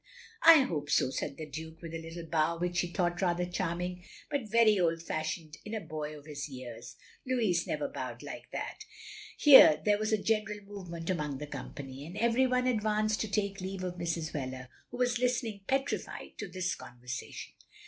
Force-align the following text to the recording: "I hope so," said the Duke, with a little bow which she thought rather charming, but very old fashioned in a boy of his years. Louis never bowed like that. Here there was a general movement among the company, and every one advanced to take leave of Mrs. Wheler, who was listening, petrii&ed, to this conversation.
"I 0.41 0.61
hope 0.61 0.89
so," 0.89 1.11
said 1.11 1.37
the 1.37 1.45
Duke, 1.45 1.79
with 1.79 1.93
a 1.93 1.99
little 2.01 2.25
bow 2.27 2.57
which 2.57 2.77
she 2.77 2.87
thought 2.87 3.21
rather 3.21 3.45
charming, 3.45 4.03
but 4.31 4.49
very 4.49 4.79
old 4.79 4.99
fashioned 5.03 5.57
in 5.63 5.75
a 5.75 5.79
boy 5.79 6.17
of 6.17 6.25
his 6.25 6.49
years. 6.49 6.95
Louis 7.23 7.67
never 7.67 7.87
bowed 7.87 8.23
like 8.23 8.49
that. 8.51 8.79
Here 9.37 9.79
there 9.85 9.99
was 9.99 10.11
a 10.11 10.17
general 10.17 10.61
movement 10.61 11.11
among 11.11 11.37
the 11.37 11.45
company, 11.45 12.03
and 12.03 12.17
every 12.17 12.47
one 12.47 12.65
advanced 12.65 13.21
to 13.21 13.27
take 13.29 13.61
leave 13.61 13.83
of 13.83 13.97
Mrs. 13.99 14.31
Wheler, 14.33 14.69
who 14.89 14.97
was 14.97 15.19
listening, 15.19 15.61
petrii&ed, 15.67 16.35
to 16.39 16.47
this 16.47 16.73
conversation. 16.73 17.53